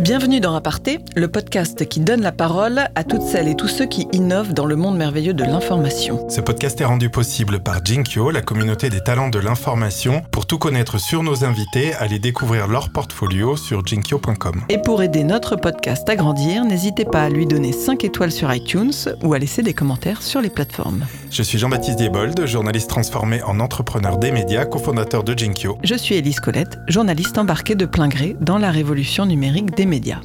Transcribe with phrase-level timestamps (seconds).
[0.00, 3.86] Bienvenue dans Aparté, le podcast qui donne la parole à toutes celles et tous ceux
[3.86, 6.28] qui innovent dans le monde merveilleux de l'information.
[6.28, 10.22] Ce podcast est rendu possible par Jinkyo, la communauté des talents de l'information.
[10.30, 14.60] Pour tout connaître sur nos invités, allez découvrir leur portfolio sur jinkyo.com.
[14.68, 18.52] Et pour aider notre podcast à grandir, n'hésitez pas à lui donner 5 étoiles sur
[18.54, 18.92] iTunes
[19.22, 21.06] ou à laisser des commentaires sur les plateformes.
[21.34, 25.78] Je suis Jean-Baptiste Diebold, journaliste transformé en entrepreneur des médias, cofondateur de Jinkyo.
[25.82, 30.20] Je suis Élise Colette, journaliste embarquée de plein gré dans la révolution numérique des médias.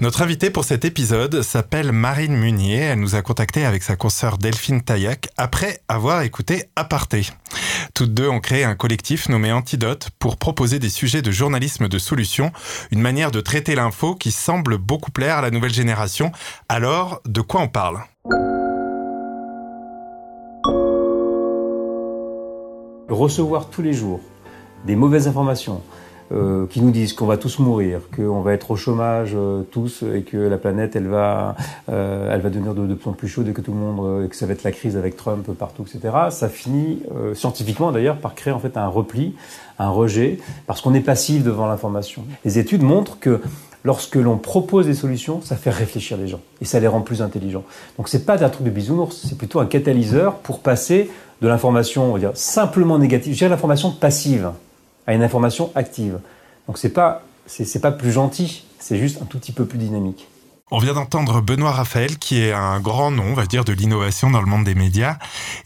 [0.00, 2.78] Notre invitée pour cet épisode s'appelle Marine Munier.
[2.78, 7.28] Elle nous a contacté avec sa consoeur Delphine Taillac après avoir écouté Aparté.
[7.94, 11.98] Toutes deux ont créé un collectif nommé Antidote pour proposer des sujets de journalisme de
[12.00, 12.50] solution,
[12.90, 16.32] une manière de traiter l'info qui semble beaucoup plaire à la nouvelle génération.
[16.68, 18.00] Alors, de quoi on parle?
[23.10, 24.20] Recevoir tous les jours
[24.86, 25.82] des mauvaises informations,
[26.32, 30.04] euh, qui nous disent qu'on va tous mourir, qu'on va être au chômage euh, tous
[30.14, 31.56] et que la planète elle va,
[31.88, 34.28] euh, elle va devenir de, plus en plus chaude et que tout le monde, et
[34.28, 36.14] que ça va être la crise avec Trump partout, etc.
[36.30, 37.02] Ça finit
[37.34, 39.34] scientifiquement d'ailleurs par créer en fait un repli,
[39.80, 40.38] un rejet,
[40.68, 42.22] parce qu'on est passif devant l'information.
[42.44, 43.40] Les études montrent que
[43.84, 47.22] lorsque l'on propose des solutions, ça fait réfléchir les gens et ça les rend plus
[47.22, 47.64] intelligents.
[47.96, 52.10] Donc c'est pas un truc de bisounours, c'est plutôt un catalyseur pour passer de l'information,
[52.10, 54.52] on va dire simplement négative, je l'information passive
[55.06, 56.18] à une information active.
[56.66, 60.28] Donc c'est pas c'est pas plus gentil, c'est juste un tout petit peu plus dynamique.
[60.72, 64.30] On vient d'entendre Benoît Raphaël, qui est un grand nom, on va dire, de l'innovation
[64.30, 65.16] dans le monde des médias,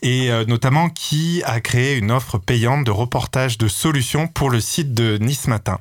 [0.01, 4.61] et euh, notamment qui a créé une offre payante de reportage de solutions pour le
[4.61, 5.79] site de Nice Matin.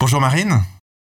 [0.00, 0.60] Bonjour Marine.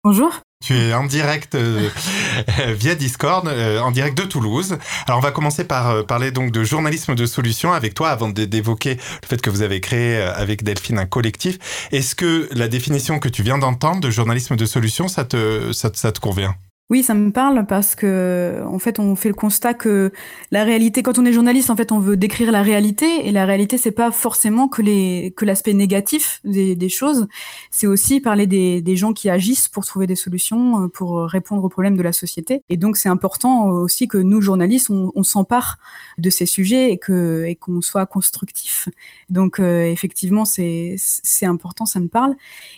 [0.04, 0.42] Bonjour.
[0.62, 1.88] Tu es en direct euh,
[2.74, 4.76] via Discord, euh, en direct de Toulouse.
[5.06, 8.28] Alors on va commencer par euh, parler donc de journalisme de solution avec toi avant
[8.28, 11.88] d'évoquer le fait que vous avez créé avec Delphine un collectif.
[11.90, 15.90] Est-ce que la définition que tu viens d'entendre de journalisme de solution, ça te, ça
[15.90, 16.54] te convient?
[16.90, 20.12] Oui, ça me parle parce que en fait, on fait le constat que
[20.50, 23.46] la réalité, quand on est journaliste, en fait, on veut décrire la réalité et la
[23.46, 27.26] réalité, c'est pas forcément que les que l'aspect négatif des, des choses.
[27.70, 31.64] C'est aussi parler des, des gens qui agissent pour trouver des solutions, euh, pour répondre
[31.64, 32.62] aux problèmes de la société.
[32.68, 35.78] Et donc, c'est important aussi que nous, journalistes, on, on s'empare
[36.18, 38.90] de ces sujets et que et qu'on soit constructif.
[39.30, 42.34] Donc, euh, effectivement, c'est c'est important, ça me parle.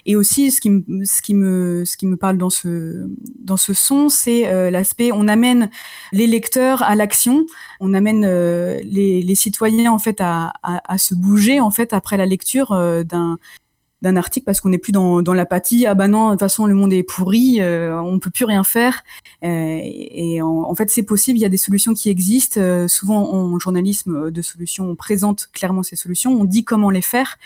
[0.07, 3.09] Et aussi, ce qui me ce qui me ce qui me parle dans ce
[3.41, 5.71] dans ce son c'est euh, l'aspect on amène
[6.13, 7.47] les lecteurs à l'action,
[7.81, 10.53] on amène euh, les, citoyens en fait à,
[10.99, 15.21] se bouger en fait après la lecture euh, d'un article parce qu'on n'est plus dans,
[15.35, 15.87] l'apathie.
[15.87, 18.65] Ah bah non, de toute façon le monde est pourri, on ne peut plus rien
[18.65, 19.03] faire.
[19.43, 22.61] et en, fait c'est possible, il y a des solutions qui existent.
[22.89, 27.37] souvent en journalisme de solutions, on présente clairement ces solutions, on dit comment les faire,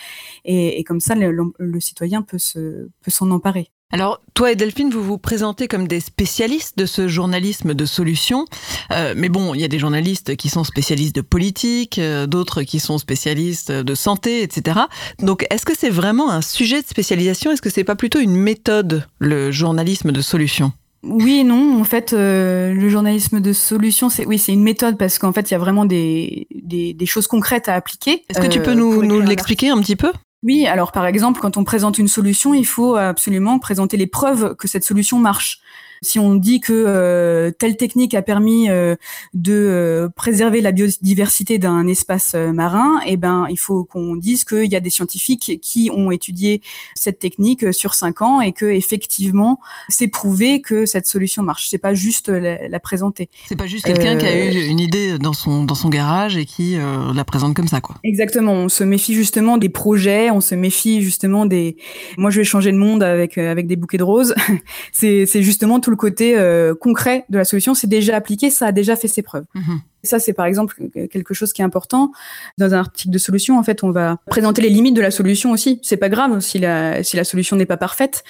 [0.45, 3.71] et, comme ça le, citoyen peut se peut s'en emparer.
[3.93, 8.45] Alors, toi et Delphine, vous vous présentez comme des spécialistes de ce journalisme de solutions.
[8.93, 12.63] Euh, mais bon, il y a des journalistes qui sont spécialistes de politique, euh, d'autres
[12.63, 14.81] qui sont spécialistes de santé, etc.
[15.19, 17.51] Donc, est-ce que c'est vraiment un sujet de spécialisation?
[17.51, 20.73] Est-ce que c'est pas plutôt une méthode, le journalisme de solutions
[21.03, 21.81] oui et non.
[21.81, 25.51] En fait, euh, le journalisme de solutions, c'est oui, c'est une méthode parce qu'en fait,
[25.51, 28.23] il y a vraiment des, des, des choses concrètes à appliquer.
[28.29, 30.13] Est-ce que tu peux nous, nous l'expliquer un petit peu?
[30.43, 34.57] Oui, alors par exemple, quand on présente une solution, il faut absolument présenter les preuves
[34.57, 35.61] que cette solution marche.
[36.03, 38.97] Si on dit que euh, telle technique a permis euh,
[39.35, 44.73] de euh, préserver la biodiversité d'un espace marin, eh ben il faut qu'on dise qu'il
[44.73, 46.63] y a des scientifiques qui ont étudié
[46.95, 49.61] cette technique sur cinq ans et que effectivement
[49.91, 51.69] c'est prouvé que cette solution marche.
[51.69, 53.29] C'est pas juste la, la présenter.
[53.47, 56.47] C'est pas juste quelqu'un qui a eu une idée dans son dans son garage et
[56.47, 56.79] qui
[57.15, 57.97] la présente comme ça quoi.
[58.05, 58.53] Exactement.
[58.53, 61.77] On se méfie justement des projets, on se méfie justement des.
[62.17, 64.35] Moi je vais changer le monde avec avec des bouquets de roses.
[64.93, 67.75] c'est c'est justement tout le côté euh, concret de la solution.
[67.75, 69.45] C'est déjà appliqué, ça a déjà fait ses preuves.
[69.55, 69.81] Mhm.
[70.03, 70.77] Ça, c'est par exemple
[71.13, 72.11] quelque chose qui est important.
[72.57, 75.51] Dans un article de solution, en fait, on va présenter les limites de la solution
[75.53, 75.79] aussi.
[75.83, 78.25] C'est pas grave si la, si la solution n'est pas parfaite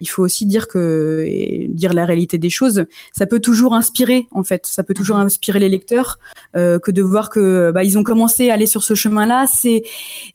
[0.00, 4.44] il faut aussi dire que dire la réalité des choses, ça peut toujours inspirer en
[4.44, 5.26] fait, ça peut toujours mhm.
[5.26, 6.18] inspirer les lecteurs
[6.56, 9.82] euh, que de voir que bah, ils ont commencé à aller sur ce chemin-là, c'est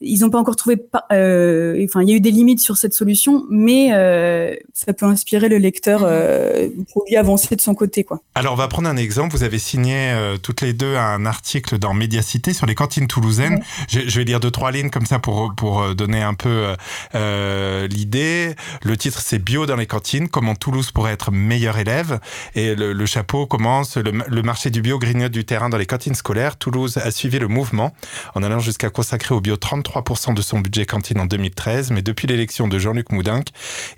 [0.01, 0.77] ils n'ont pas encore trouvé,
[1.11, 5.05] euh, enfin il y a eu des limites sur cette solution, mais euh, ça peut
[5.05, 6.07] inspirer le lecteur mhm.
[6.09, 8.21] euh, pour lui avancer de son côté quoi.
[8.35, 9.35] Alors on va prendre un exemple.
[9.35, 13.63] Vous avez signé euh, toutes les deux un article dans Médiacité sur les cantines toulousaines.
[13.87, 16.67] Je, je, vais lire deux trois lignes comme ça pour pour donner un peu
[17.13, 18.55] l'idée.
[18.83, 22.19] Le titre c'est bio dans les cantines, comment Toulouse pourrait être meilleur élève.
[22.55, 26.57] Et le, chapeau commence, le, marché du bio grignote du terrain dans les cantines scolaires.
[26.57, 27.93] Toulouse a suivi le mouvement
[28.33, 31.91] en allant jusqu'à consacrer au bio 33% de son budget cantine en 2013.
[31.91, 33.49] Mais depuis l'élection de Jean-Luc Moudinque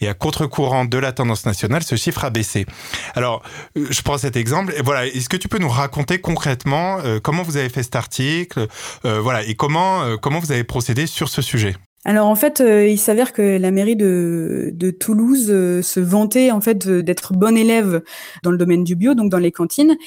[0.01, 2.65] et à contre-courant de la tendance nationale, ce chiffre a baissé.
[3.13, 3.41] Alors,
[3.77, 4.73] euh, je prends cet exemple.
[4.77, 7.95] Et voilà, est-ce que tu peux nous raconter concrètement euh, comment vous avez fait cet
[7.95, 8.67] article,
[9.05, 11.77] euh, voilà, et comment comment vous avez procédé sur ce sujet?
[12.07, 16.51] Alors en fait, euh, il s'avère que la mairie de, de Toulouse euh, se vantait
[16.51, 18.03] en fait d'être bonne élève
[18.43, 19.97] dans le domaine du bio, donc dans les cantines.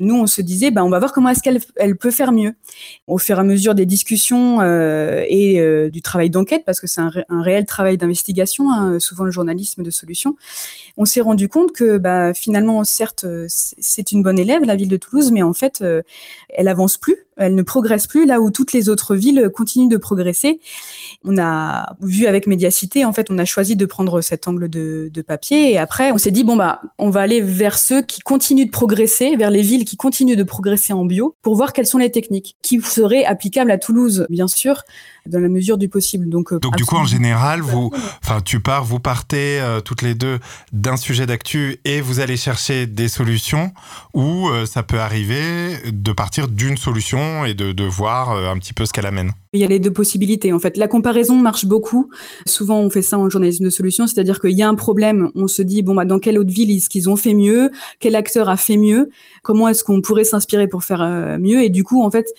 [0.00, 2.54] Nous, on se disait, bah, on va voir comment est-ce qu'elle elle peut faire mieux.
[3.06, 5.60] Au fur et à mesure des discussions euh, et
[5.90, 9.90] du travail d'enquête, parce que c'est un, réel travail d'investigation, hein, souvent le journalisme de
[9.90, 10.36] solution,
[10.96, 14.96] on s'est rendu compte que bah, finalement, certes, c'est une bonne élève, la ville de
[14.96, 15.84] Toulouse, mais en fait,
[16.48, 19.96] elle avance plus elle ne progresse plus là où toutes les autres villes continuent de
[19.96, 20.60] progresser.
[21.24, 25.10] On a vu avec Médiacité, en fait, on a choisi de prendre cet angle de,
[25.26, 28.66] papier et après, on s'est dit bon bah, on va aller vers ceux qui continuent
[28.66, 31.98] de progresser, vers les villes qui continuent de progresser en bio, pour voir quelles sont
[31.98, 34.82] les techniques qui seraient applicables à Toulouse, bien sûr,
[35.26, 36.28] dans la mesure du possible.
[36.28, 37.90] Donc, euh, Donc du coup, en général, vous,
[38.22, 40.38] enfin, tu pars, vous partez euh, toutes les deux
[40.72, 43.72] d'un sujet d'actu et vous allez chercher des solutions
[44.14, 48.86] ou euh, ça peut arriver de partir d'une solution et de, voir un petit peu
[48.86, 49.32] ce qu'elle amène.
[49.52, 50.52] Il y a les deux possibilités.
[50.52, 52.08] En fait, la comparaison marche beaucoup.
[52.46, 55.46] Souvent, on fait ça en journalisme de solution, c'est-à-dire qu'il y a un problème, on
[55.46, 57.70] se dit bon bah dans quelle autre ville est-ce qu'ils ont fait mieux,
[58.00, 59.10] quel acteur a fait mieux,
[59.42, 61.62] comment est-ce qu'on pourrait s'inspirer pour faire euh, mieux?
[61.62, 62.32] Et du coup, en fait,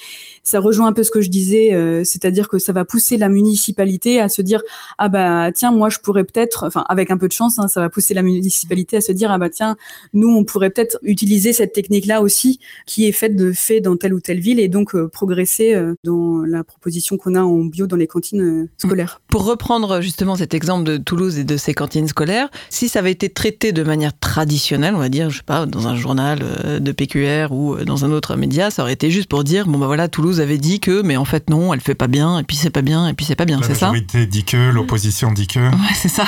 [0.44, 3.30] ça rejoint un peu ce que je disais, euh, c'est-à-dire que ça va pousser la
[3.30, 4.62] municipalité à se dire
[4.98, 7.80] ah bah tiens moi je pourrais peut-être, enfin avec un peu de chance, hein, ça
[7.80, 9.78] va pousser la municipalité à se dire ah bah tiens
[10.14, 13.96] nous on pourrait peut-être utiliser cette technique là aussi qui est faite de fait dans
[13.96, 15.74] telle ou telle ville donc euh, progresser
[16.04, 19.22] dans la proposition qu'on a en bio dans les cantines euh, scolaires.
[19.28, 23.12] Pour reprendre justement cet exemple de Toulouse et de ses cantines scolaires, si ça avait
[23.12, 26.80] été traité de manière traditionnelle, on va dire, je sais pas, dans un journal euh,
[26.80, 29.80] de PQR ou euh, dans un autre média, ça aurait été juste pour dire, bon
[29.80, 32.44] bah voilà, Toulouse avait dit que, mais en fait non, elle fait pas bien, et
[32.44, 34.72] puis c'est pas bien, et puis c'est pas bien, c'est ça La majorité dit que,
[34.72, 35.60] l'opposition dit que.
[35.60, 36.26] Ouais, c'est ça.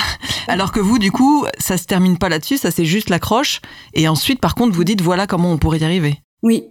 [0.48, 3.60] Alors que vous, du coup, ça se termine pas là-dessus, ça c'est juste l'accroche,
[3.94, 6.20] et ensuite, par contre, vous dites, voilà comment on pourrait y arriver.
[6.42, 6.64] Oui,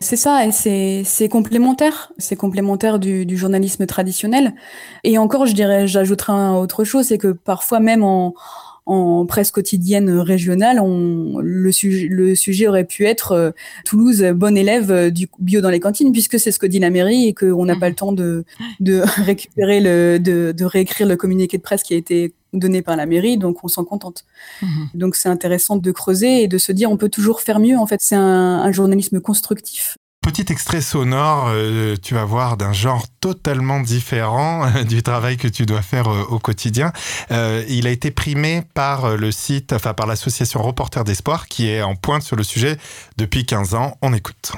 [0.00, 4.54] c'est ça, et c'est complémentaire, c'est complémentaire du, journalisme traditionnel.
[5.04, 5.86] Et encore, je dirais,
[6.54, 8.34] autre chose, c'est que parfois même en,
[8.88, 13.50] en presse quotidienne régionale, on, le, sujet, le sujet aurait pu être euh,
[13.84, 16.88] Toulouse, bon élève euh, du bio dans les cantines, puisque c'est ce que dit la
[16.88, 18.44] mairie et qu'on n'a pas le temps de,
[18.80, 22.96] de récupérer le, de, de, réécrire le communiqué de presse qui a été donné par
[22.96, 24.24] la mairie, donc on s'en contente.
[24.62, 24.88] Mhm.
[24.94, 27.76] Donc c'est intéressant de creuser et de se dire on peut toujours faire mieux.
[27.76, 29.98] En fait, c'est un, un journalisme constructif
[30.30, 35.48] petit extrait sonore, euh, tu vas voir, d'un genre totalement différent euh, du travail que
[35.48, 36.92] tu dois faire euh, au quotidien.
[37.30, 41.94] il a été primé par le site, enfin par l'association Reporters d'Espoir, qui est en
[41.94, 42.76] pointe sur le sujet
[43.16, 43.96] depuis 15 ans.
[44.02, 44.52] On écoute.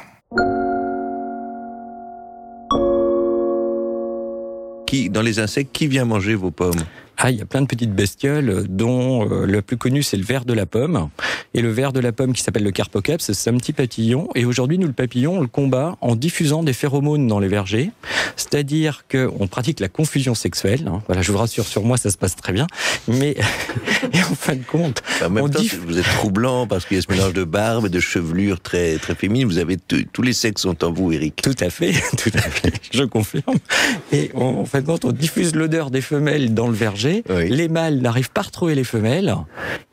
[4.88, 6.82] Qui, dans les insectes, qui vient manger vos pommes?
[7.22, 10.44] Ah, il y a plein de petites bestioles, dont le plus connu c'est le ver
[10.44, 11.10] de la pomme.
[11.52, 14.28] Et le ver de la pomme qui s'appelle le carpocaps, c'est un petit papillon.
[14.36, 17.90] Et aujourd'hui, nous, le papillon, on le combat en diffusant des phéromones dans les vergers.
[18.36, 20.86] C'est-à-dire qu'on pratique la confusion sexuelle.
[20.86, 21.02] Hein.
[21.08, 22.68] Voilà, je vous rassure, sur moi, ça se passe très bien.
[23.08, 23.36] Mais,
[24.12, 25.02] et en fin de compte.
[25.24, 27.90] En même temps, vous êtes troublant parce qu'il y a ce mélange de barbe et
[27.90, 29.48] de chevelure très, très féminine.
[29.48, 31.42] Vous avez tous les sexes sont en vous, Eric.
[31.42, 32.72] Tout à fait, tout à fait.
[32.92, 33.56] Je confirme.
[34.12, 37.09] Et en fin de compte, on diffuse l'odeur des femelles dans le verger.
[37.28, 39.34] Les mâles n'arrivent pas à retrouver les femelles.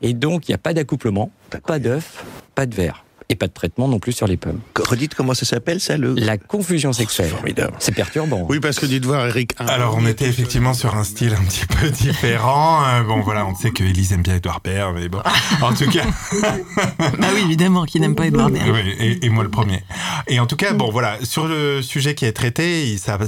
[0.02, 1.30] Et donc, il n'y a pas d'accouplement.
[1.66, 4.60] Pas d'œufs, pas de verre et pas de traitement non plus sur les pommes.
[4.78, 7.28] Redites comment ça s'appelle ça le La confusion sexuelle.
[7.28, 7.74] formidable.
[7.78, 8.46] C'est perturbant.
[8.48, 9.52] Oui, parce que dites voir Eric.
[9.58, 12.82] Alors on était effectivement sur un style un petit peu différent.
[12.86, 15.20] Euh, bon voilà, on sait que Elise aime bien Edouard Baird, mais bon,
[15.62, 16.06] en tout cas.
[17.18, 18.50] bah oui, évidemment, qui n'aime pas Edouard.
[18.50, 19.82] Oui, et, moi le premier.
[20.26, 23.18] Et en tout cas, bon voilà, sur le sujet qui est traité, ça,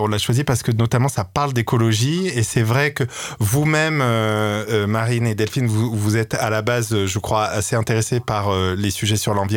[0.00, 3.02] on l'a choisi parce que notamment ça parle d'écologie et c'est vrai que
[3.40, 7.74] vous-même, euh, euh, Marine et Delphine, vous, vous êtes à la base, je crois, assez
[7.74, 9.47] intéressés par les sujets sur l'environnement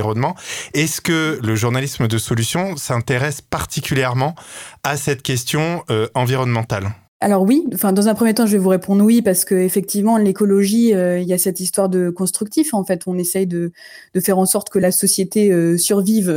[0.74, 4.36] est-ce que le journalisme de solution s'intéresse particulièrement
[4.84, 6.92] à cette question euh, environnementale?
[7.24, 10.18] Alors oui, enfin dans un premier temps, je vais vous répondre oui parce que effectivement
[10.18, 12.74] l'écologie, euh, il y a cette histoire de constructif.
[12.74, 13.72] En fait, on essaye de,
[14.20, 16.32] faire en sorte que la société euh, survive,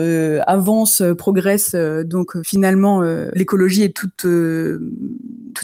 [0.46, 1.75] avance, progresse.
[1.75, 3.00] donc finalement,
[3.32, 4.11] l'écologie est tout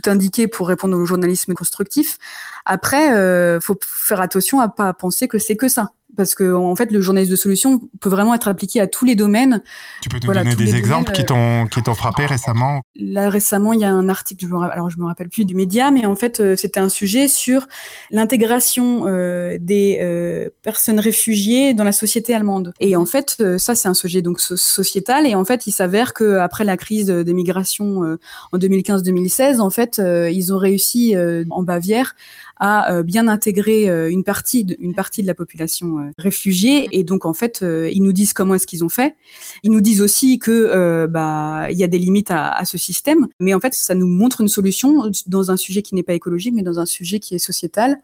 [0.06, 2.16] indiquée pour répondre au journalisme constructif.
[2.64, 6.90] Après, faut faire attention à pas penser que c'est que ça parce que en fait,
[6.90, 9.62] le journalisme de solution peut vraiment être appliqué à tous les domaines.
[10.02, 12.82] Tu peux nous donner des exemples qui t'ont qui t'ont frappé récemment?
[12.96, 15.54] Là récemment, il y a un article, je me, alors je me rappelle plus du
[15.54, 17.66] média, mais en fait, euh, c'était un sujet sur
[18.10, 22.72] l'intégration euh, des euh, personnes réfugiées dans la société allemande.
[22.80, 25.26] Et en fait, euh, ça c'est un sujet donc sociétal.
[25.26, 28.18] Et en fait, il s'avère que après la crise des migrations
[28.52, 31.14] en 2015-2016, en fait, ils ont réussi
[31.50, 32.14] en Bavière
[32.60, 36.88] à euh, bien intégrer euh, une partie de, une partie de la population euh, réfugiée
[36.92, 39.16] et donc en fait ils nous disent comment est-ce qu'ils ont fait.
[39.64, 43.26] Ils nous disent aussi que bah il y a des limites à, à, ce système,
[43.40, 46.54] mais en fait ça nous montre une solution dans un sujet qui n'est pas écologique
[46.54, 47.98] mais dans un sujet qui est sociétal.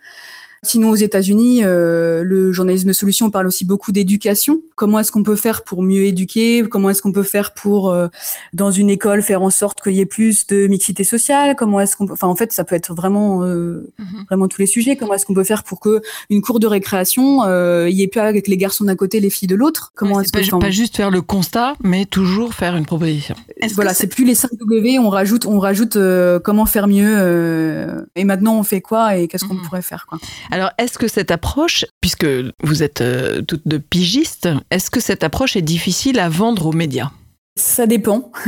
[0.63, 4.63] Sinon, aux États-Unis, euh, le journalisme de solution parle aussi beaucoup d'éducation.
[4.75, 6.65] Comment est-ce qu'on peut faire pour mieux éduquer?
[6.69, 8.09] Comment est-ce qu'on peut faire pour, euh,
[8.53, 11.57] dans une école, faire en sorte qu'il y ait plus de mixité sociale?
[11.57, 12.15] Comment est-ce qu'on peut...
[12.15, 14.25] Enfin, en fait, ça peut être vraiment, euh, mhm.
[14.29, 14.97] vraiment tous les sujets.
[14.97, 17.45] Comment est-ce qu'on peut faire pour que une cour de récréation,
[17.87, 19.93] il y ait pas avec les garçons d'un côté, les filles de l'autre?
[19.95, 23.35] Comment est-ce que pas, juste faire le constat, mais toujours faire une proposition.
[23.75, 24.99] Voilà, c'est plus les 5 W.
[24.99, 25.99] On rajoute, on rajoute
[26.43, 28.07] comment faire mieux.
[28.17, 29.63] et maintenant, on fait quoi et qu'est-ce qu'on mhm.
[29.63, 30.19] pourrait faire quoi.
[30.51, 32.27] Alors, est-ce que cette approche, puisque
[32.63, 36.73] vous êtes euh, toutes de pigistes, est-ce que cette approche est difficile à vendre aux
[36.73, 37.11] médias?
[37.57, 38.31] Ça dépend.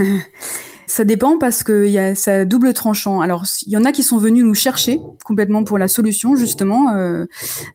[0.90, 3.20] Ça dépend parce que y a ça double tranchant.
[3.20, 6.94] Alors il y en a qui sont venus nous chercher complètement pour la solution justement
[6.94, 7.26] euh,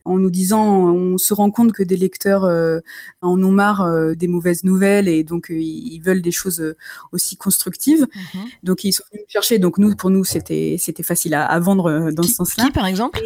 [0.04, 2.80] en nous disant on se rend compte que des lecteurs euh,
[3.22, 6.74] en ont marre des mauvaises nouvelles et donc ils veulent des choses
[7.12, 8.08] aussi constructives.
[8.34, 8.40] Mhm.
[8.64, 9.60] Donc ils sont venus nous chercher.
[9.60, 12.64] Donc nous pour nous c'était c'était facile à, vendre dans ce sens-là.
[12.64, 13.20] Qui par exemple?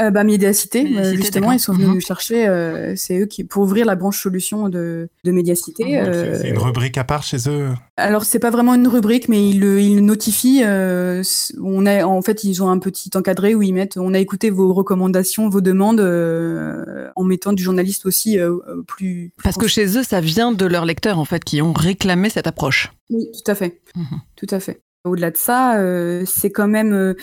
[0.00, 2.00] Euh, bah, Médiacité, euh, justement, ils sont venus nous mhm.
[2.00, 2.46] chercher.
[2.48, 5.98] Euh, c'est eux qui pour ouvrir la branche solution de, de Médiacité.
[5.98, 7.68] Ah, c'est une rubrique à part chez eux.
[7.96, 10.62] Alors c'est pas vraiment une rubrique, mais ils le ils notifient.
[10.64, 13.96] on a en fait ils ont un petit encadré où ils mettent.
[13.96, 18.38] On a écouté vos recommandations, vos demandes, en mettant du journaliste aussi
[18.86, 22.30] plus, Parce que chez eux, ça vient de leurs lecteurs en fait qui ont réclamé
[22.30, 22.92] cette approche.
[23.10, 24.20] Oui, tout à fait, mhm.
[24.36, 24.80] tout à fait.
[25.04, 27.14] Au-delà de ça, euh, c'est quand même, euh,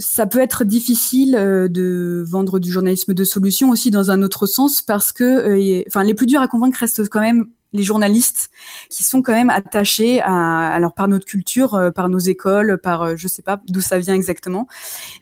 [0.00, 4.46] ça peut être difficile euh, de vendre du journalisme de solution aussi dans un autre
[4.46, 8.50] sens parce que, enfin, les plus durs à convaincre restent quand même les journalistes
[8.88, 13.02] qui sont quand même attachés à alors par notre culture, euh, par nos écoles, par
[13.02, 14.66] euh, je sais pas d'où ça vient exactement,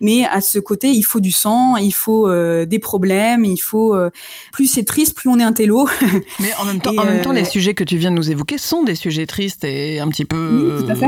[0.01, 3.97] mais à ce côté il faut du sang, il faut euh, des problèmes, il faut
[4.53, 5.89] plus c'est triste, plus on est un télo.
[6.41, 8.59] Mais en même temps, en même temps, les sujets que tu viens de nous évoquer
[8.59, 11.07] sont des sujets tristes et un petit peu et puis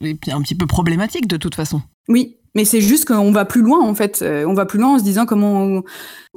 [0.00, 1.82] un petit peu problématiques de toute façon.
[2.08, 4.24] Oui, mais c'est juste qu'on va plus loin en fait.
[4.46, 5.82] On va plus loin en se disant comment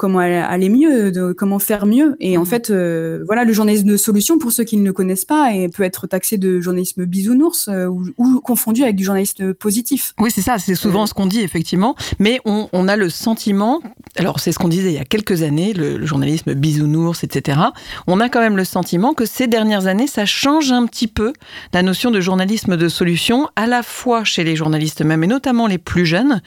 [0.01, 2.15] comment aller mieux, de, comment faire mieux.
[2.19, 2.45] Et en mmh.
[2.47, 5.69] fait, euh, voilà, le journalisme de solution, pour ceux qui ne le connaissent pas, et
[5.69, 10.13] peut être taxé de journalisme bisounours euh, ou, confondu avec du journalisme positif.
[10.19, 11.05] Oui, c'est ça, c'est souvent euh.
[11.05, 11.95] ce qu'on dit, effectivement.
[12.17, 13.79] Mais on, on a le sentiment,
[14.15, 17.59] alors c'est ce qu'on disait il y a quelques années, le, journalisme bisounours, etc.
[18.07, 21.31] On a quand même le sentiment que ces dernières années, ça change un petit peu
[21.73, 25.67] la notion de journalisme de solution, à la fois chez les journalistes même, et notamment
[25.67, 26.41] les plus jeunes,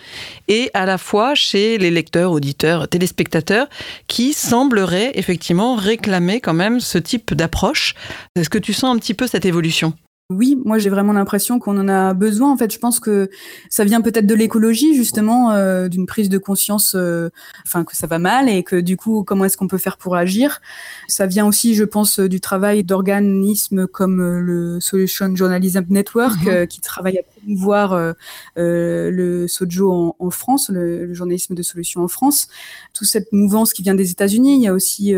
[0.48, 3.68] et à la fois chez les lecteurs, auditeurs, téléspectateurs
[4.06, 7.94] qui sembleraient effectivement réclamer quand même ce type d'approche.
[8.36, 9.94] Est-ce que tu sens un petit peu cette évolution?
[10.36, 12.52] Oui, moi j'ai vraiment l'impression qu'on en a besoin.
[12.52, 13.30] En fait, je pense que
[13.70, 17.30] ça vient peut-être de l'écologie justement, euh, d'une prise de conscience, euh,
[17.64, 20.16] enfin que ça va mal et que du coup, comment est-ce qu'on peut faire pour
[20.16, 20.60] agir
[21.08, 26.66] Ça vient aussi, je pense, du travail d'organismes comme euh, le Solution Journalism Network mhm.
[26.66, 28.14] qui travaille à promouvoir
[28.56, 32.48] le Sojo en, France, le, le, journalisme de solution en France.
[32.92, 34.56] Toute cette mouvance qui vient des États-Unis.
[34.56, 35.14] Il y a aussi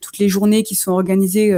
[0.00, 1.54] toutes les journées qui sont organisées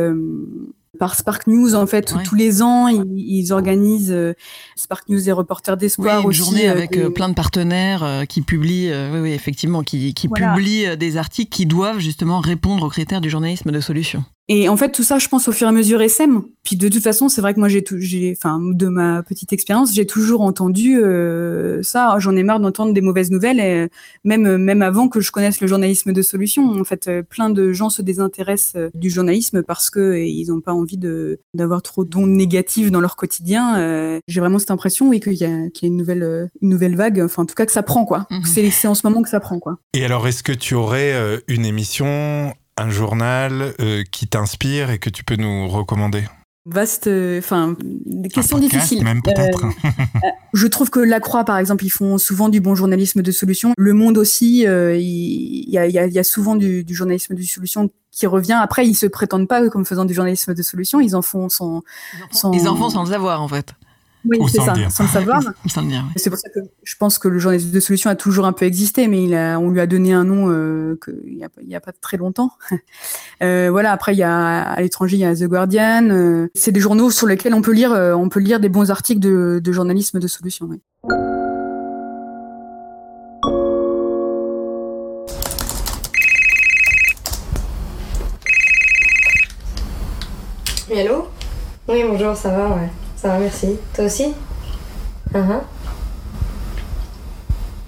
[0.98, 4.34] par Spark News en fait tous les ans ils, organisent euh,
[4.76, 8.42] Spark News et Reporters d'espoir oui, une journée euh, avec euh, plein de partenaires qui
[8.42, 13.20] publient oui, oui effectivement qui, qui publient des articles qui doivent justement répondre aux critères
[13.20, 14.24] du journalisme de solution.
[14.50, 16.42] Et en fait, tout ça, je pense au fur et à mesure SM.
[16.62, 19.94] Puis de toute façon, c'est vrai que moi, j'ai, j'ai, enfin, de ma petite expérience,
[19.94, 22.16] j'ai toujours entendu euh, ça.
[22.18, 23.88] J'en ai marre d'entendre des mauvaises nouvelles, et
[24.24, 26.80] même même avant que je connaisse le journalisme de solution.
[26.80, 30.62] En fait, euh, plein de gens se désintéressent euh, du journalisme parce que ils n'ont
[30.62, 34.20] pas envie de d'avoir trop d'ondes négatives dans leur quotidien.
[34.28, 36.96] j'ai vraiment cette impression, oui, qu'il y a qu'il y a une nouvelle une nouvelle
[36.96, 37.20] vague.
[37.20, 38.26] Enfin, en tout cas, que ça prend quoi.
[38.30, 38.44] Mhm.
[38.44, 39.78] C'est c'est en ce moment que ça prend quoi.
[39.92, 45.10] Et alors, est-ce que tu aurais une émission un journal euh, qui t'inspire et que
[45.10, 46.24] tu peux nous recommander?
[46.66, 49.04] Vaste, euh, enfin, des questions difficiles.
[49.04, 49.64] Même peut-être.
[50.24, 53.30] Euh, je trouve que La Croix, par exemple, ils font souvent du bon journalisme de
[53.30, 53.72] solution.
[53.78, 58.58] Le Monde aussi, il y, a, souvent du, journalisme de solution qui revient.
[58.60, 60.98] Après, ils se prétendent pas comme faisant du journalisme de solution.
[60.98, 61.82] Ils en font sans.
[62.52, 63.74] Ils en font sans, le savoir, en fait.
[64.24, 65.40] Oui, Ou c'est sans ça, sans le savoir.
[65.40, 66.12] Dire, oui.
[66.16, 68.66] C'est pour ça que je pense que le journaliste de solution a toujours un peu
[68.66, 71.60] existé, mais il a, on lui a donné un nom euh, il n'y a, pas-
[71.62, 72.50] il y a pas très longtemps.
[73.42, 73.92] Euh, voilà.
[73.92, 76.08] Après, il y a à l'étranger, il y a The Guardian.
[76.10, 78.90] euh, c'est des journaux sur lesquels on peut lire, euh, on peut lire des bons
[78.90, 80.66] articles de, de journalisme de solution.
[80.68, 80.80] Oui.
[90.90, 91.28] Oui, allô?
[91.88, 92.88] Oui, bonjour, ça va, ouais.
[93.20, 93.76] Ça va, merci.
[93.94, 94.34] Toi aussi
[95.34, 95.60] Mhm.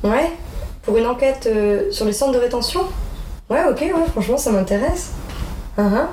[0.02, 0.32] Ouais
[0.82, 2.82] Pour une enquête euh, sur les centres de rétention
[3.48, 5.12] Ouais, ok, ouais, franchement, ça m'intéresse.
[5.78, 6.06] Mhm.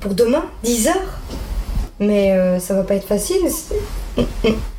[0.00, 1.18] Pour demain 10 heures
[2.00, 3.36] Mais euh, ça va pas être facile.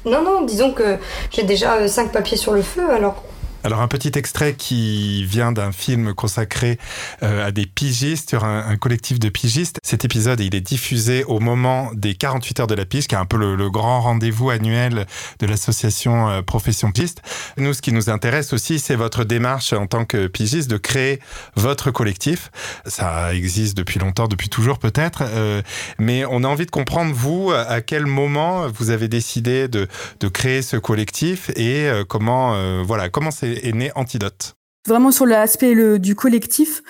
[0.06, 0.98] Non, non, disons que
[1.32, 3.24] j'ai déjà 5 papiers sur le feu, alors
[3.64, 6.80] Alors un petit extrait qui vient d'un film consacré
[7.22, 9.78] euh, à des pigistes, sur un, un collectif de pigistes.
[9.84, 13.20] Cet épisode, il est diffusé au moment des 48 heures de la pige, qui est
[13.20, 15.06] un peu le, grand rendez-vous annuel
[15.38, 17.22] de l'association euh, Profession Pigiste.
[17.58, 21.20] Nous, ce qui nous intéresse aussi, c'est votre démarche en tant que pigiste de créer
[21.56, 22.50] votre collectif.
[22.88, 25.62] Ça existe depuis longtemps, depuis toujours peut-être, euh,
[26.00, 29.88] mais on a envie de comprendre, vous, à quel moment vous avez décidé de,
[30.20, 34.56] de créer ce collectif et euh, comment, voilà, comment c'est est né Antidote?
[34.88, 36.82] Vraiment sur l'aspect du collectif.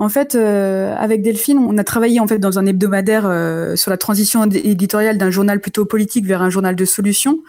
[0.00, 3.90] En fait, euh, avec Delphine, on a travaillé en fait dans un hebdomadaire euh, sur
[3.90, 7.40] la transition éd- éditoriale d'un journal plutôt politique vers un journal de solutions.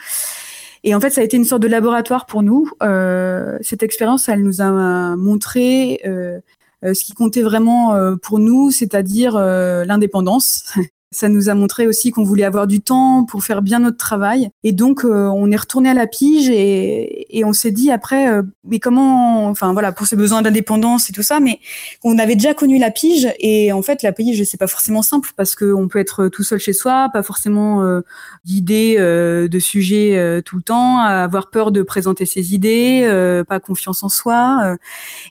[0.84, 2.68] Et en fait, ça a été une sorte de laboratoire pour nous.
[2.82, 6.40] Euh, cette expérience, elle nous a montré euh,
[6.84, 10.74] euh, ce qui comptait vraiment euh, pour nous, c'est-à-dire l'indépendance.
[11.12, 14.50] Ça nous a montré aussi qu'on voulait avoir du temps pour faire bien notre travail.
[14.64, 18.30] Et donc, euh, on est retourné à la pige et, et on s'est dit après,
[18.30, 21.60] euh, mais comment, enfin voilà, pour ces besoins d'indépendance et tout ça, mais
[22.04, 25.32] on avait déjà connu la pige et en fait, la pige, c'est pas forcément simple
[25.36, 28.02] parce qu'on peut être tout seul chez soi, pas forcément euh,
[28.46, 33.44] d'idées euh, de sujets euh, tout le temps, avoir peur de présenter ses idées, euh,
[33.44, 34.76] pas confiance en soi.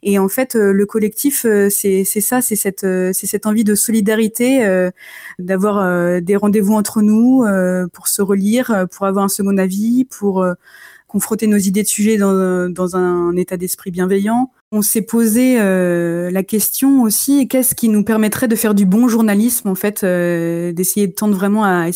[0.02, 4.90] et en fait, le collectif, c'est ça, c'est cette, c'est cette envie de solidarité,
[5.38, 9.58] d'avoir euh, des rendez-vous entre nous euh, pour se relire, euh, pour avoir un second
[9.58, 10.46] avis, pour
[11.06, 14.50] confronter nos idées de sujets dans, dans un état d'esprit bienveillant.
[14.70, 19.08] On s'est posé euh, la question aussi qu'est-ce qui nous permettrait de faire du bon
[19.08, 21.86] journalisme en fait, euh, d'essayer de tendre vraiment à,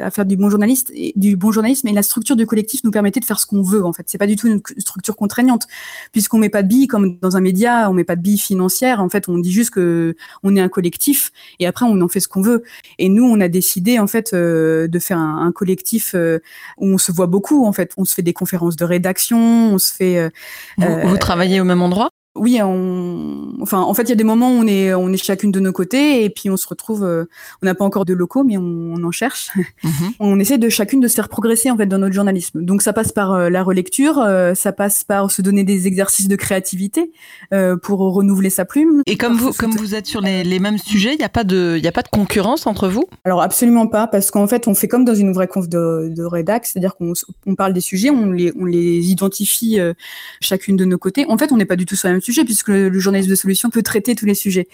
[0.00, 1.88] à faire du bon journaliste et du bon journalisme.
[1.88, 4.04] Et la structure du collectif nous permettait de faire ce qu'on veut en fait.
[4.06, 5.66] C'est pas du tout une structure contraignante
[6.12, 9.02] puisqu'on met pas de billes comme dans un média, on met pas de billes financières.
[9.02, 12.20] En fait, on dit juste que on est un collectif et après on en fait
[12.20, 12.62] ce qu'on veut.
[12.98, 16.38] Et nous, on a décidé en fait euh, de faire un, un collectif euh,
[16.78, 17.66] où on se voit beaucoup.
[17.66, 20.30] En fait, on se fait des conférences de rédaction, on se fait.
[20.78, 22.08] Vous, euh, vous travaillez au même endroit?
[22.34, 25.22] Oui, on, enfin, en fait, il y a des moments où on est, on est
[25.22, 27.04] chacune de nos côtés et puis on se retrouve.
[27.04, 27.24] euh,
[27.62, 29.50] on n'a pas encore de locaux, mais on, on en cherche.
[29.84, 29.92] Mhm.
[30.18, 32.64] on essaie de chacune de se faire progresser en fait dans notre journalisme.
[32.64, 36.28] Donc ça passe par euh, la relecture, euh, ça passe par se donner des exercices
[36.28, 37.12] de créativité
[37.82, 39.02] pour renouveler sa plume.
[39.06, 41.28] Et comme vous, se comme vous êtes sur les, les mêmes sujets, il n'y a
[41.28, 43.04] pas de, il y a pas de concurrence entre vous?
[43.24, 46.24] Alors absolument pas, parce qu'en fait, on fait comme dans une vraie conf de, de
[46.24, 47.12] rédac, c'est-à-dire qu'on
[47.46, 49.78] on parle des sujets, on les, on les identifie
[50.40, 51.26] chacune de nos côtés.
[51.28, 53.30] En fait, on n'est pas du tout sur le même sujet, puisque le, le journaliste
[53.30, 54.68] de solution peut traiter tous les sujets.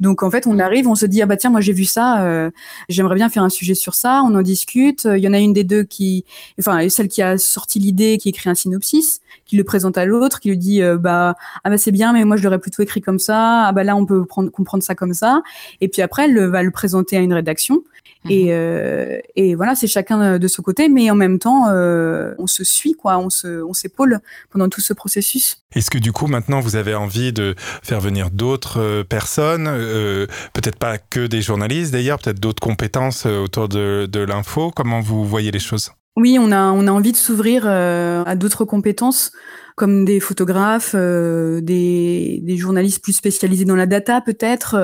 [0.00, 2.22] Donc en fait, on arrive, on se dit ah bah tiens, moi j'ai vu ça,
[2.24, 2.50] euh,
[2.88, 4.22] j'aimerais bien faire un sujet sur ça.
[4.24, 5.06] On en discute.
[5.10, 6.24] Il y en a une des deux qui,
[6.58, 10.40] enfin celle qui a sorti l'idée, qui écrit un synopsis, qui le présente à l'autre,
[10.40, 13.00] qui lui dit euh, bah ah bah c'est bien, mais moi je l'aurais plutôt écrit
[13.00, 13.66] comme ça.
[13.66, 15.42] Ah bah là on peut prendre, comprendre ça comme ça.
[15.80, 17.82] Et puis après, elle va le présenter à une rédaction.
[18.30, 22.46] Et, euh, et voilà, c'est chacun de son côté, mais en même temps, euh, on
[22.46, 25.64] se suit, quoi, on se, on s'épaule pendant tout ce processus.
[25.74, 30.26] Est-ce que du coup maintenant vous avez envie de faire venir d'autres euh, personnes, euh,
[30.52, 34.70] peut-être pas que des journalistes d'ailleurs, peut-être d'autres compétences euh, autour de, de l'info?
[34.74, 35.90] Comment vous voyez les choses?
[36.16, 39.32] Oui, on a, on a envie de s'ouvrir euh, à d'autres compétences,
[39.74, 44.76] comme des photographes, euh, des, journalistes plus spécialisés dans la data, peut-être,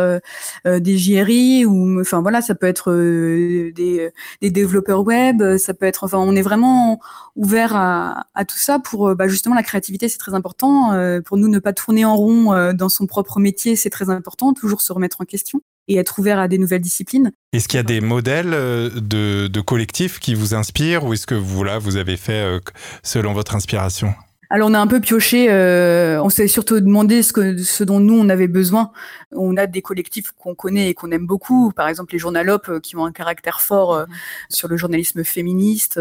[0.66, 4.11] euh, des JRI, ou enfin voilà, ça peut être des,
[4.43, 6.99] développeurs web, ça peut être, enfin, on est vraiment
[7.37, 10.90] ouvert à, tout ça pour, bah, justement, la créativité, c'est très important.
[11.25, 14.53] pour nous, ne pas tourner en rond dans son propre métier, c'est très important.
[14.53, 17.33] Toujours se remettre en question et être ouvert à des nouvelles disciplines.
[17.53, 21.26] Est-ce qu'il y a des modèles euh, de, de collectifs qui vous inspirent ou est-ce
[21.26, 22.61] que vous là vous avez fait euh,
[23.03, 24.14] selon votre inspiration?
[24.53, 28.00] Alors on a un peu pioché, euh, on s'est surtout demandé ce, que, ce dont
[28.00, 28.90] nous on avait besoin.
[29.31, 32.81] On a des collectifs qu'on connaît et qu'on aime beaucoup, par exemple les journalopes euh,
[32.81, 34.07] qui ont un caractère fort euh,
[34.48, 36.00] sur le journalisme féministe.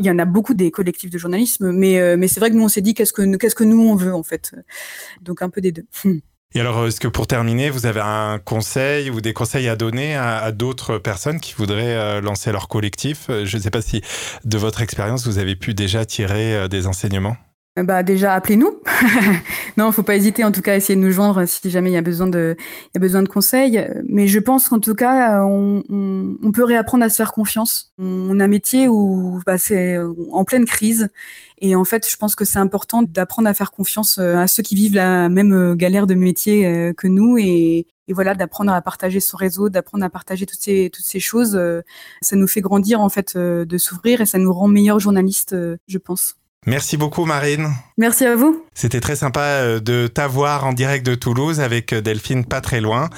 [0.00, 2.56] Il y en a beaucoup des collectifs de journalisme, mais, euh, mais c'est vrai que
[2.56, 4.56] nous on s'est dit qu'est-ce que, qu'est-ce que nous on veut en fait?
[5.22, 5.86] Donc un peu des deux.
[6.54, 10.16] Et alors, est-ce que pour terminer, vous avez un conseil ou des conseils à donner
[10.16, 13.26] à, d'autres personnes qui voudraient euh, lancer leur collectif?
[13.28, 14.00] Je ne sais pas si,
[14.44, 17.36] de votre expérience, vous avez pu déjà tirer euh, des enseignements
[17.82, 18.80] bah déjà appelez-nous.
[19.76, 21.92] non, faut pas hésiter en tout cas à essayer de nous joindre si jamais il
[21.92, 23.86] y a besoin de il y a besoin de conseils.
[24.08, 25.82] Mais je pense qu'en tout cas on,
[26.54, 27.92] peut réapprendre à se faire confiance.
[27.98, 29.98] On a un métier où bah, c'est
[30.32, 31.10] en pleine crise
[31.58, 34.62] et en fait je pense que c'est important d'apprendre à faire confiance euh, à ceux
[34.62, 38.72] qui vivent la même euh, galère de métier euh, que nous et, et voilà d'apprendre
[38.72, 41.60] à partager son réseau, d'apprendre à partager toutes ces toutes ces choses.
[42.22, 45.54] Ça nous fait grandir en fait de s'ouvrir et ça nous rend meilleurs journalistes,
[45.88, 46.36] je pense.
[46.66, 47.68] Merci beaucoup Marine.
[47.96, 48.64] Merci à vous.
[48.74, 52.80] C'était très sympa euh, de t'avoir en direct de Toulouse avec euh, Delphine pas très
[52.80, 53.08] loin.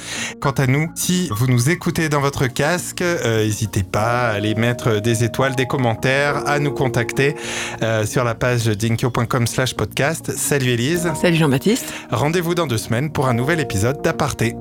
[0.41, 4.55] Quant à nous, si vous nous écoutez dans votre casque, euh, n'hésitez pas à aller
[4.55, 7.35] mettre des étoiles, des commentaires, à nous contacter
[8.05, 10.33] sur la page dinkyo.com slash podcast.
[10.37, 11.11] Salut Elise.
[11.21, 11.93] Salut Jean-Baptiste.
[12.11, 14.55] Rendez-vous dans deux semaines pour un nouvel épisode d'Aparté.